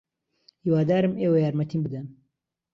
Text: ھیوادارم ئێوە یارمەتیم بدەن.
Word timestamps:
ھیوادارم 0.63 1.13
ئێوە 1.21 1.37
یارمەتیم 1.41 1.81
بدەن. 1.83 2.07